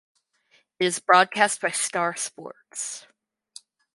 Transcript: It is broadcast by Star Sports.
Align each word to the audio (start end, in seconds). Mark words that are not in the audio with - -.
It 0.79 0.85
is 0.85 0.97
broadcast 0.97 1.61
by 1.61 1.69
Star 1.69 2.15
Sports. 2.15 3.05